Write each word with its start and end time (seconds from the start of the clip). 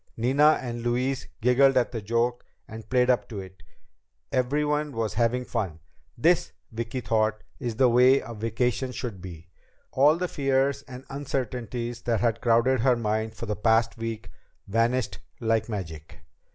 Nina 0.17 0.57
and 0.59 0.81
Louise 0.81 1.27
giggled 1.41 1.77
at 1.77 1.91
the 1.91 2.01
joke 2.01 2.43
and 2.67 2.89
played 2.89 3.11
up 3.11 3.29
to 3.29 3.39
it. 3.39 3.61
Everyone 4.31 4.93
was 4.93 5.13
having 5.13 5.45
fun. 5.45 5.77
This, 6.17 6.53
Vicki 6.71 7.01
thought, 7.01 7.43
is 7.59 7.75
the 7.75 7.87
way 7.87 8.19
a 8.19 8.33
vacation 8.33 8.91
should 8.93 9.21
be! 9.21 9.49
All 9.91 10.17
the 10.17 10.27
fears 10.27 10.81
and 10.87 11.05
uncertainties 11.11 12.01
that 12.01 12.19
had 12.19 12.41
crowded 12.41 12.79
her 12.79 12.95
mind 12.95 13.35
for 13.35 13.45
the 13.45 13.55
past 13.55 13.95
week 13.95 14.31
vanished 14.67 15.19
like 15.39 15.69
magic. 15.69 16.17